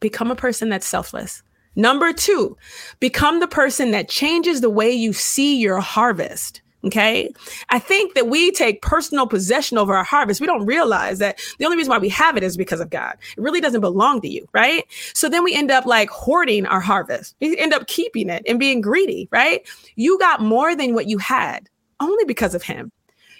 become 0.00 0.30
a 0.30 0.36
person 0.36 0.68
that's 0.68 0.86
selfless. 0.86 1.42
Number 1.76 2.12
two, 2.12 2.56
become 3.00 3.40
the 3.40 3.48
person 3.48 3.90
that 3.90 4.08
changes 4.08 4.60
the 4.60 4.70
way 4.70 4.90
you 4.90 5.12
see 5.12 5.58
your 5.58 5.80
harvest. 5.80 6.62
Okay. 6.84 7.32
I 7.70 7.80
think 7.80 8.14
that 8.14 8.28
we 8.28 8.52
take 8.52 8.80
personal 8.80 9.26
possession 9.26 9.76
over 9.76 9.96
our 9.96 10.04
harvest. 10.04 10.40
We 10.40 10.46
don't 10.46 10.66
realize 10.66 11.18
that 11.18 11.40
the 11.58 11.64
only 11.64 11.76
reason 11.76 11.90
why 11.90 11.98
we 11.98 12.08
have 12.10 12.36
it 12.36 12.44
is 12.44 12.56
because 12.56 12.80
of 12.80 12.90
God. 12.90 13.16
It 13.36 13.40
really 13.40 13.60
doesn't 13.60 13.80
belong 13.80 14.20
to 14.20 14.28
you. 14.28 14.46
Right. 14.52 14.84
So 15.12 15.28
then 15.28 15.42
we 15.42 15.54
end 15.54 15.70
up 15.70 15.84
like 15.84 16.10
hoarding 16.10 16.64
our 16.64 16.80
harvest. 16.80 17.34
We 17.40 17.58
end 17.58 17.74
up 17.74 17.88
keeping 17.88 18.30
it 18.30 18.44
and 18.46 18.60
being 18.60 18.80
greedy. 18.80 19.28
Right. 19.32 19.66
You 19.96 20.18
got 20.18 20.40
more 20.40 20.76
than 20.76 20.94
what 20.94 21.08
you 21.08 21.18
had 21.18 21.68
only 22.00 22.24
because 22.24 22.54
of 22.54 22.62
Him. 22.62 22.92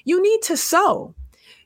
You 0.05 0.21
need 0.21 0.43
to 0.43 0.57
sow. 0.57 1.15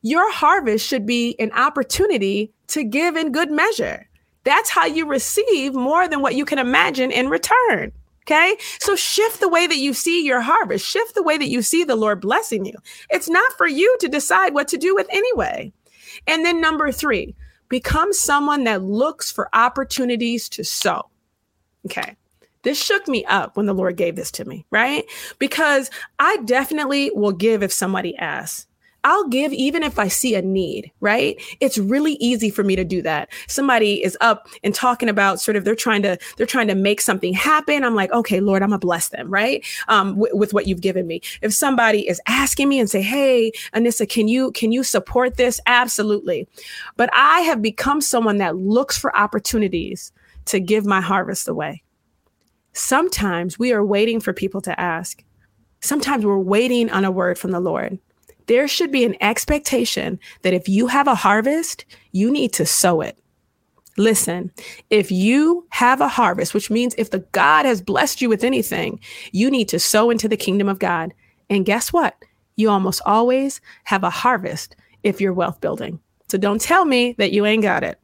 Your 0.02 0.30
harvest 0.32 0.86
should 0.86 1.06
be 1.06 1.34
an 1.38 1.50
opportunity 1.52 2.52
to 2.68 2.84
give 2.84 3.16
in 3.16 3.32
good 3.32 3.50
measure. 3.50 4.09
That's 4.44 4.70
how 4.70 4.86
you 4.86 5.06
receive 5.06 5.74
more 5.74 6.08
than 6.08 6.22
what 6.22 6.34
you 6.34 6.44
can 6.44 6.58
imagine 6.58 7.10
in 7.10 7.28
return. 7.28 7.92
Okay. 8.26 8.56
So 8.78 8.94
shift 8.96 9.40
the 9.40 9.48
way 9.48 9.66
that 9.66 9.78
you 9.78 9.92
see 9.92 10.24
your 10.24 10.40
harvest, 10.40 10.86
shift 10.86 11.14
the 11.14 11.22
way 11.22 11.36
that 11.36 11.48
you 11.48 11.62
see 11.62 11.84
the 11.84 11.96
Lord 11.96 12.20
blessing 12.20 12.64
you. 12.64 12.74
It's 13.08 13.28
not 13.28 13.52
for 13.54 13.66
you 13.66 13.96
to 14.00 14.08
decide 14.08 14.54
what 14.54 14.68
to 14.68 14.76
do 14.76 14.94
with 14.94 15.08
anyway. 15.10 15.72
And 16.26 16.44
then 16.44 16.60
number 16.60 16.92
three, 16.92 17.34
become 17.68 18.12
someone 18.12 18.64
that 18.64 18.82
looks 18.82 19.32
for 19.32 19.48
opportunities 19.52 20.48
to 20.50 20.64
sow. 20.64 21.10
Okay. 21.86 22.16
This 22.62 22.80
shook 22.80 23.08
me 23.08 23.24
up 23.24 23.56
when 23.56 23.66
the 23.66 23.72
Lord 23.72 23.96
gave 23.96 24.16
this 24.16 24.30
to 24.32 24.44
me, 24.44 24.66
right? 24.70 25.04
Because 25.38 25.90
I 26.18 26.36
definitely 26.44 27.10
will 27.14 27.32
give 27.32 27.62
if 27.62 27.72
somebody 27.72 28.14
asks. 28.16 28.66
I'll 29.04 29.28
give 29.28 29.52
even 29.52 29.82
if 29.82 29.98
I 29.98 30.08
see 30.08 30.34
a 30.34 30.42
need, 30.42 30.90
right? 31.00 31.40
It's 31.60 31.78
really 31.78 32.14
easy 32.14 32.50
for 32.50 32.62
me 32.62 32.76
to 32.76 32.84
do 32.84 33.00
that. 33.02 33.30
Somebody 33.48 34.02
is 34.02 34.16
up 34.20 34.48
and 34.62 34.74
talking 34.74 35.08
about 35.08 35.40
sort 35.40 35.56
of 35.56 35.64
they're 35.64 35.74
trying 35.74 36.02
to 36.02 36.18
they're 36.36 36.46
trying 36.46 36.68
to 36.68 36.74
make 36.74 37.00
something 37.00 37.32
happen. 37.32 37.82
I'm 37.82 37.94
like, 37.94 38.12
okay, 38.12 38.40
Lord, 38.40 38.62
I'm 38.62 38.70
gonna 38.70 38.78
bless 38.78 39.08
them, 39.08 39.30
right? 39.30 39.64
Um, 39.88 40.16
w- 40.16 40.36
with 40.36 40.52
what 40.52 40.66
you've 40.66 40.82
given 40.82 41.06
me. 41.06 41.22
If 41.40 41.54
somebody 41.54 42.06
is 42.08 42.20
asking 42.26 42.68
me 42.68 42.78
and 42.78 42.90
say, 42.90 43.00
hey, 43.00 43.52
Anissa, 43.74 44.08
can 44.08 44.28
you 44.28 44.52
can 44.52 44.70
you 44.70 44.84
support 44.84 45.36
this? 45.36 45.60
Absolutely. 45.66 46.46
But 46.96 47.08
I 47.14 47.40
have 47.40 47.62
become 47.62 48.00
someone 48.00 48.38
that 48.38 48.56
looks 48.56 48.98
for 48.98 49.16
opportunities 49.16 50.12
to 50.46 50.60
give 50.60 50.84
my 50.84 51.00
harvest 51.00 51.48
away. 51.48 51.82
Sometimes 52.72 53.58
we 53.58 53.72
are 53.72 53.84
waiting 53.84 54.20
for 54.20 54.32
people 54.32 54.60
to 54.62 54.78
ask. 54.78 55.24
Sometimes 55.80 56.26
we're 56.26 56.38
waiting 56.38 56.90
on 56.90 57.04
a 57.04 57.10
word 57.10 57.38
from 57.38 57.50
the 57.50 57.60
Lord 57.60 57.98
there 58.50 58.66
should 58.66 58.90
be 58.90 59.04
an 59.04 59.14
expectation 59.20 60.18
that 60.42 60.52
if 60.52 60.68
you 60.68 60.88
have 60.88 61.06
a 61.06 61.14
harvest, 61.14 61.84
you 62.10 62.32
need 62.32 62.52
to 62.54 62.66
sow 62.66 63.00
it. 63.00 63.16
Listen, 63.96 64.50
if 64.90 65.12
you 65.12 65.64
have 65.70 66.00
a 66.00 66.08
harvest, 66.08 66.52
which 66.52 66.68
means 66.68 66.92
if 66.98 67.10
the 67.10 67.20
God 67.30 67.64
has 67.64 67.80
blessed 67.80 68.20
you 68.20 68.28
with 68.28 68.42
anything, 68.42 68.98
you 69.30 69.52
need 69.52 69.68
to 69.68 69.78
sow 69.78 70.10
into 70.10 70.28
the 70.28 70.36
kingdom 70.36 70.68
of 70.68 70.80
God. 70.80 71.14
And 71.48 71.64
guess 71.64 71.92
what? 71.92 72.16
You 72.56 72.70
almost 72.70 73.00
always 73.06 73.60
have 73.84 74.02
a 74.02 74.10
harvest 74.10 74.74
if 75.04 75.20
you're 75.20 75.32
wealth 75.32 75.60
building. 75.60 76.00
So 76.28 76.36
don't 76.36 76.60
tell 76.60 76.84
me 76.84 77.14
that 77.18 77.30
you 77.30 77.46
ain't 77.46 77.62
got 77.62 77.84
it. 77.84 78.00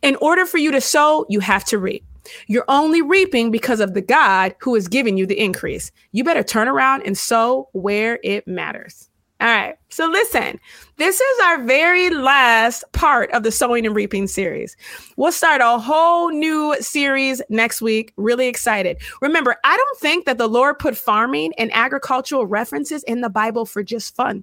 In 0.00 0.14
order 0.20 0.46
for 0.46 0.58
you 0.58 0.70
to 0.70 0.80
sow, 0.80 1.26
you 1.28 1.40
have 1.40 1.64
to 1.64 1.78
reap. 1.78 2.04
You're 2.46 2.64
only 2.68 3.02
reaping 3.02 3.50
because 3.50 3.80
of 3.80 3.94
the 3.94 4.00
God 4.00 4.54
who 4.60 4.76
is 4.76 4.86
giving 4.86 5.16
you 5.16 5.26
the 5.26 5.40
increase. 5.40 5.90
You 6.12 6.22
better 6.22 6.44
turn 6.44 6.68
around 6.68 7.02
and 7.02 7.18
sow 7.18 7.68
where 7.72 8.20
it 8.22 8.46
matters. 8.46 9.08
All 9.40 9.46
right. 9.46 9.76
So 9.90 10.06
listen, 10.06 10.58
this 10.96 11.20
is 11.20 11.40
our 11.44 11.62
very 11.62 12.10
last 12.10 12.82
part 12.92 13.30
of 13.30 13.44
the 13.44 13.52
sowing 13.52 13.86
and 13.86 13.94
reaping 13.94 14.26
series. 14.26 14.76
We'll 15.16 15.30
start 15.30 15.60
a 15.60 15.78
whole 15.78 16.30
new 16.30 16.76
series 16.80 17.40
next 17.48 17.80
week. 17.80 18.12
Really 18.16 18.48
excited. 18.48 18.98
Remember, 19.22 19.56
I 19.62 19.76
don't 19.76 19.98
think 20.00 20.24
that 20.26 20.38
the 20.38 20.48
Lord 20.48 20.80
put 20.80 20.96
farming 20.96 21.52
and 21.56 21.70
agricultural 21.72 22.46
references 22.46 23.04
in 23.04 23.20
the 23.20 23.30
Bible 23.30 23.64
for 23.64 23.84
just 23.84 24.16
fun. 24.16 24.42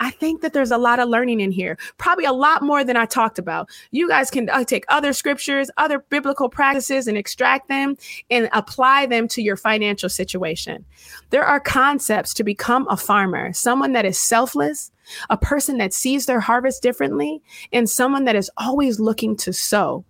I 0.00 0.10
think 0.10 0.42
that 0.42 0.52
there's 0.52 0.70
a 0.70 0.78
lot 0.78 0.98
of 0.98 1.08
learning 1.08 1.40
in 1.40 1.50
here, 1.50 1.78
probably 1.98 2.24
a 2.24 2.32
lot 2.32 2.62
more 2.62 2.84
than 2.84 2.96
I 2.96 3.06
talked 3.06 3.38
about. 3.38 3.68
You 3.90 4.08
guys 4.08 4.30
can 4.30 4.48
uh, 4.48 4.64
take 4.64 4.84
other 4.88 5.12
scriptures, 5.12 5.70
other 5.76 6.00
biblical 6.10 6.48
practices, 6.48 7.06
and 7.06 7.18
extract 7.18 7.68
them 7.68 7.96
and 8.30 8.48
apply 8.52 9.06
them 9.06 9.28
to 9.28 9.42
your 9.42 9.56
financial 9.56 10.08
situation. 10.08 10.84
There 11.30 11.44
are 11.44 11.60
concepts 11.60 12.34
to 12.34 12.44
become 12.44 12.86
a 12.88 12.96
farmer, 12.96 13.52
someone 13.52 13.92
that 13.92 14.04
is 14.04 14.18
selfless, 14.18 14.90
a 15.30 15.36
person 15.36 15.78
that 15.78 15.92
sees 15.92 16.26
their 16.26 16.40
harvest 16.40 16.82
differently, 16.82 17.42
and 17.72 17.88
someone 17.88 18.24
that 18.24 18.36
is 18.36 18.50
always 18.56 19.00
looking 19.00 19.36
to 19.36 19.52
sow. 19.52 20.04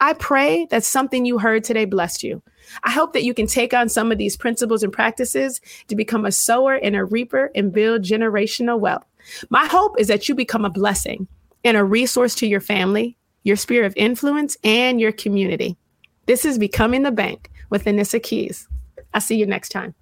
I 0.00 0.14
pray 0.14 0.66
that 0.70 0.82
something 0.82 1.26
you 1.26 1.38
heard 1.38 1.62
today 1.62 1.84
blessed 1.84 2.22
you. 2.22 2.42
I 2.84 2.90
hope 2.90 3.12
that 3.12 3.24
you 3.24 3.34
can 3.34 3.46
take 3.46 3.74
on 3.74 3.88
some 3.88 4.10
of 4.10 4.18
these 4.18 4.36
principles 4.36 4.82
and 4.82 4.92
practices 4.92 5.60
to 5.88 5.96
become 5.96 6.24
a 6.24 6.32
sower 6.32 6.74
and 6.74 6.96
a 6.96 7.04
reaper 7.04 7.50
and 7.54 7.72
build 7.72 8.02
generational 8.02 8.80
wealth. 8.80 9.04
My 9.50 9.66
hope 9.66 9.98
is 9.98 10.08
that 10.08 10.28
you 10.28 10.34
become 10.34 10.64
a 10.64 10.70
blessing 10.70 11.28
and 11.64 11.76
a 11.76 11.84
resource 11.84 12.34
to 12.36 12.46
your 12.46 12.60
family, 12.60 13.18
your 13.42 13.56
sphere 13.56 13.84
of 13.84 13.92
influence, 13.96 14.56
and 14.64 15.00
your 15.00 15.12
community. 15.12 15.76
This 16.26 16.44
is 16.44 16.58
Becoming 16.58 17.02
the 17.02 17.10
Bank 17.10 17.50
with 17.68 17.84
Anissa 17.84 18.22
Keyes. 18.22 18.68
I'll 19.12 19.20
see 19.20 19.36
you 19.36 19.46
next 19.46 19.70
time. 19.70 19.94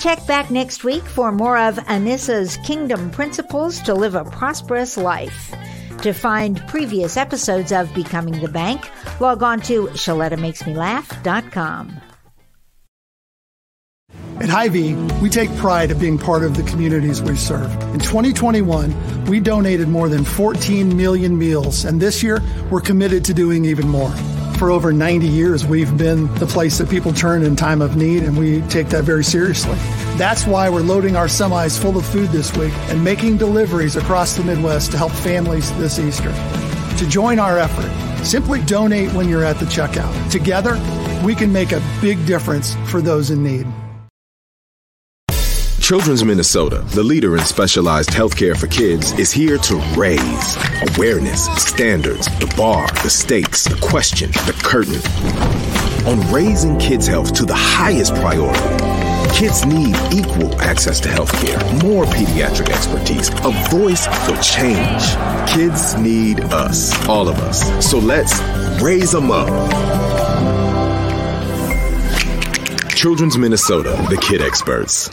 Check 0.00 0.26
back 0.26 0.50
next 0.50 0.84
week 0.84 1.04
for 1.04 1.30
more 1.30 1.56
of 1.56 1.76
Anissa's 1.76 2.56
Kingdom 2.58 3.10
Principles 3.10 3.80
to 3.82 3.94
Live 3.94 4.14
a 4.14 4.24
Prosperous 4.24 4.96
Life. 4.96 5.54
To 6.02 6.12
find 6.12 6.60
previous 6.68 7.16
episodes 7.16 7.72
of 7.72 7.92
Becoming 7.94 8.40
the 8.40 8.48
Bank, 8.48 8.90
log 9.20 9.42
on 9.42 9.60
to 9.62 9.86
ShalettaMakesMeLaugh.com. 9.86 12.00
At 14.40 14.48
Hy-Vee, 14.48 14.94
we 15.22 15.30
take 15.30 15.54
pride 15.56 15.90
of 15.90 16.00
being 16.00 16.18
part 16.18 16.42
of 16.42 16.56
the 16.56 16.62
communities 16.64 17.22
we 17.22 17.36
serve. 17.36 17.72
In 17.94 18.00
2021, 18.00 19.24
we 19.26 19.40
donated 19.40 19.88
more 19.88 20.08
than 20.08 20.24
14 20.24 20.96
million 20.96 21.38
meals, 21.38 21.84
and 21.84 22.02
this 22.02 22.22
year, 22.22 22.42
we're 22.70 22.80
committed 22.80 23.24
to 23.26 23.32
doing 23.32 23.64
even 23.64 23.88
more. 23.88 24.12
For 24.64 24.70
over 24.70 24.94
90 24.94 25.28
years, 25.28 25.66
we've 25.66 25.94
been 25.98 26.32
the 26.36 26.46
place 26.46 26.78
that 26.78 26.88
people 26.88 27.12
turn 27.12 27.42
in 27.42 27.54
time 27.54 27.82
of 27.82 27.96
need, 27.96 28.22
and 28.22 28.34
we 28.34 28.62
take 28.68 28.88
that 28.88 29.04
very 29.04 29.22
seriously. 29.22 29.74
That's 30.16 30.46
why 30.46 30.70
we're 30.70 30.80
loading 30.80 31.16
our 31.16 31.26
semis 31.26 31.78
full 31.78 31.98
of 31.98 32.06
food 32.06 32.30
this 32.30 32.50
week 32.56 32.72
and 32.88 33.04
making 33.04 33.36
deliveries 33.36 33.96
across 33.96 34.38
the 34.38 34.42
Midwest 34.42 34.92
to 34.92 34.96
help 34.96 35.12
families 35.12 35.70
this 35.76 35.98
Easter. 35.98 36.32
To 36.96 37.06
join 37.10 37.38
our 37.38 37.58
effort, 37.58 38.24
simply 38.24 38.62
donate 38.62 39.12
when 39.12 39.28
you're 39.28 39.44
at 39.44 39.58
the 39.58 39.66
checkout. 39.66 40.30
Together, 40.30 40.80
we 41.26 41.34
can 41.34 41.52
make 41.52 41.72
a 41.72 41.82
big 42.00 42.24
difference 42.24 42.74
for 42.86 43.02
those 43.02 43.28
in 43.28 43.42
need. 43.42 43.66
Children's 45.84 46.24
Minnesota, 46.24 46.78
the 46.94 47.02
leader 47.02 47.36
in 47.36 47.44
specialized 47.44 48.08
healthcare 48.08 48.56
for 48.56 48.68
kids, 48.68 49.12
is 49.18 49.30
here 49.30 49.58
to 49.58 49.76
raise 49.94 50.56
awareness, 50.96 51.44
standards, 51.62 52.24
the 52.38 52.50
bar, 52.56 52.86
the 53.02 53.10
stakes, 53.10 53.64
the 53.64 53.78
question, 53.86 54.30
the 54.46 54.58
curtain. 54.64 54.96
On 56.08 56.32
raising 56.32 56.78
kids' 56.78 57.06
health 57.06 57.34
to 57.34 57.44
the 57.44 57.54
highest 57.54 58.14
priority, 58.14 58.58
kids 59.38 59.66
need 59.66 59.94
equal 60.10 60.58
access 60.62 61.00
to 61.00 61.10
healthcare, 61.10 61.60
more 61.82 62.06
pediatric 62.06 62.70
expertise, 62.70 63.28
a 63.44 63.50
voice 63.68 64.06
for 64.24 64.40
change. 64.40 65.02
Kids 65.46 65.98
need 65.98 66.40
us, 66.44 66.94
all 67.06 67.28
of 67.28 67.36
us. 67.40 67.86
So 67.86 67.98
let's 67.98 68.40
raise 68.80 69.12
them 69.12 69.30
up. 69.30 69.50
Children's 72.88 73.36
Minnesota, 73.36 74.02
the 74.08 74.16
kid 74.16 74.40
experts. 74.40 75.10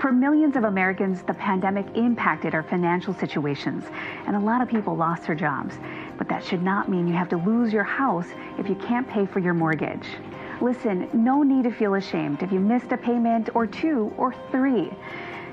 For 0.00 0.12
millions 0.12 0.56
of 0.56 0.64
Americans, 0.64 1.20
the 1.20 1.34
pandemic 1.34 1.84
impacted 1.94 2.54
our 2.54 2.62
financial 2.62 3.12
situations, 3.12 3.84
and 4.26 4.34
a 4.34 4.38
lot 4.38 4.62
of 4.62 4.68
people 4.68 4.96
lost 4.96 5.26
their 5.26 5.34
jobs. 5.34 5.74
But 6.16 6.26
that 6.30 6.42
should 6.42 6.62
not 6.62 6.88
mean 6.88 7.06
you 7.06 7.12
have 7.12 7.28
to 7.28 7.36
lose 7.36 7.70
your 7.70 7.84
house 7.84 8.26
if 8.58 8.66
you 8.66 8.76
can't 8.76 9.06
pay 9.06 9.26
for 9.26 9.40
your 9.40 9.52
mortgage. 9.52 10.06
Listen, 10.62 11.06
no 11.12 11.42
need 11.42 11.64
to 11.64 11.70
feel 11.70 11.96
ashamed 11.96 12.42
if 12.42 12.50
you 12.50 12.60
missed 12.60 12.92
a 12.92 12.96
payment 12.96 13.50
or 13.54 13.66
two 13.66 14.10
or 14.16 14.34
three, 14.50 14.90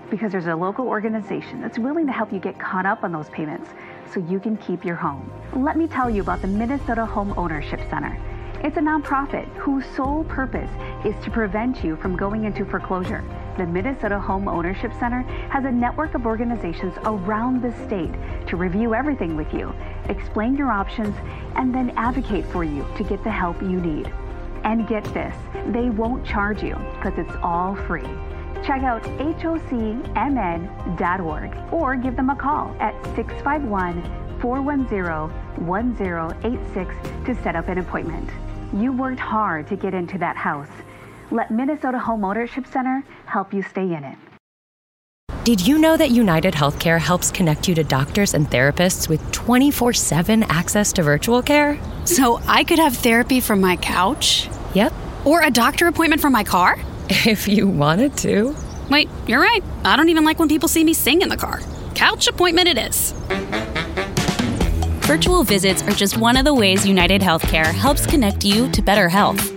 because 0.09 0.31
there's 0.31 0.47
a 0.47 0.55
local 0.55 0.87
organization 0.87 1.61
that's 1.61 1.77
willing 1.77 2.05
to 2.05 2.13
help 2.13 2.31
you 2.31 2.39
get 2.39 2.57
caught 2.57 2.85
up 2.85 3.03
on 3.03 3.11
those 3.11 3.27
payments 3.31 3.69
so 4.13 4.21
you 4.29 4.39
can 4.39 4.55
keep 4.55 4.85
your 4.85 4.95
home. 4.95 5.29
Let 5.57 5.75
me 5.75 5.87
tell 5.87 6.09
you 6.09 6.21
about 6.21 6.41
the 6.41 6.47
Minnesota 6.47 7.05
Home 7.05 7.33
Ownership 7.35 7.81
Center. 7.89 8.17
It's 8.63 8.77
a 8.77 8.81
nonprofit 8.81 9.45
whose 9.57 9.83
sole 9.93 10.23
purpose 10.23 10.71
is 11.05 11.21
to 11.25 11.31
prevent 11.31 11.83
you 11.83 11.97
from 11.97 12.15
going 12.15 12.45
into 12.45 12.63
foreclosure. 12.63 13.25
The 13.57 13.65
Minnesota 13.65 14.19
Home 14.19 14.47
Ownership 14.47 14.93
Center 14.99 15.23
has 15.49 15.65
a 15.65 15.71
network 15.71 16.13
of 16.13 16.27
organizations 16.27 16.93
around 17.05 17.63
the 17.63 17.71
state 17.87 18.13
to 18.45 18.55
review 18.55 18.93
everything 18.93 19.35
with 19.35 19.51
you, 19.51 19.73
explain 20.09 20.55
your 20.55 20.71
options, 20.71 21.15
and 21.55 21.73
then 21.73 21.89
advocate 21.97 22.45
for 22.45 22.63
you 22.63 22.85
to 22.97 23.03
get 23.03 23.23
the 23.23 23.31
help 23.31 23.59
you 23.63 23.81
need. 23.81 24.13
And 24.63 24.87
get 24.87 25.03
this, 25.05 25.35
they 25.69 25.89
won't 25.89 26.23
charge 26.23 26.61
you 26.61 26.75
because 26.95 27.17
it's 27.17 27.35
all 27.41 27.75
free. 27.75 28.07
Check 28.63 28.83
out 28.83 29.01
hocmn.org 29.01 29.73
or 31.73 31.95
give 31.95 32.15
them 32.15 32.29
a 32.29 32.35
call 32.35 32.75
at 32.79 32.93
651 33.15 34.39
410 34.39 35.65
1086 35.65 36.95
to 37.25 37.33
set 37.41 37.55
up 37.55 37.69
an 37.69 37.79
appointment. 37.79 38.29
You 38.71 38.91
worked 38.91 39.19
hard 39.19 39.65
to 39.69 39.75
get 39.75 39.95
into 39.95 40.19
that 40.19 40.37
house. 40.37 40.69
Let 41.31 41.51
Minnesota 41.51 41.99
Home 41.99 42.23
Ownership 42.23 42.65
Center 42.67 43.03
help 43.25 43.53
you 43.53 43.61
stay 43.61 43.93
in 43.93 44.03
it. 44.03 44.17
Did 45.43 45.65
you 45.65 45.77
know 45.77 45.95
that 45.95 46.11
United 46.11 46.53
Healthcare 46.53 46.99
helps 46.99 47.31
connect 47.31 47.67
you 47.67 47.75
to 47.75 47.83
doctors 47.83 48.33
and 48.33 48.47
therapists 48.47 49.07
with 49.07 49.31
24 49.31 49.93
7 49.93 50.43
access 50.43 50.91
to 50.93 51.03
virtual 51.03 51.41
care? 51.41 51.79
So 52.05 52.41
I 52.47 52.63
could 52.63 52.79
have 52.79 52.95
therapy 52.97 53.39
from 53.39 53.61
my 53.61 53.77
couch? 53.77 54.49
Yep. 54.73 54.93
Or 55.25 55.41
a 55.43 55.49
doctor 55.49 55.87
appointment 55.87 56.21
from 56.21 56.33
my 56.33 56.43
car? 56.43 56.77
If 57.09 57.47
you 57.47 57.67
wanted 57.67 58.17
to. 58.17 58.53
Wait, 58.89 59.09
you're 59.27 59.39
right. 59.39 59.63
I 59.85 59.95
don't 59.95 60.09
even 60.09 60.25
like 60.25 60.39
when 60.39 60.49
people 60.49 60.67
see 60.67 60.83
me 60.83 60.93
sing 60.93 61.21
in 61.21 61.29
the 61.29 61.37
car. 61.37 61.61
Couch 61.95 62.27
appointment 62.27 62.67
it 62.67 62.77
is. 62.77 63.13
Virtual 65.07 65.43
visits 65.43 65.81
are 65.83 65.91
just 65.91 66.17
one 66.17 66.35
of 66.35 66.43
the 66.43 66.53
ways 66.53 66.85
United 66.85 67.21
Healthcare 67.21 67.73
helps 67.73 68.05
connect 68.05 68.43
you 68.43 68.69
to 68.73 68.81
better 68.81 69.07
health. 69.07 69.56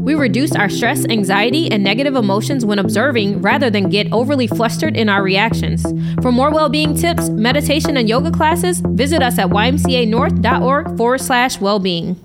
We 0.00 0.14
reduce 0.14 0.52
our 0.56 0.68
stress, 0.68 1.04
anxiety, 1.06 1.70
and 1.70 1.84
negative 1.84 2.16
emotions 2.16 2.64
when 2.64 2.78
observing 2.78 3.40
rather 3.40 3.70
than 3.70 3.88
get 3.88 4.12
overly 4.12 4.46
flustered 4.46 4.96
in 4.96 5.08
our 5.08 5.22
reactions. 5.22 5.82
For 6.22 6.32
more 6.32 6.50
well 6.50 6.68
being 6.68 6.94
tips, 6.94 7.30
meditation, 7.30 7.96
and 7.96 8.08
yoga 8.08 8.30
classes, 8.30 8.80
visit 8.80 9.22
us 9.22 9.38
at 9.38 9.50
ymcanorth.org 9.50 10.96
forward 10.96 11.20
slash 11.20 11.60
well 11.60 11.78
being. 11.78 12.20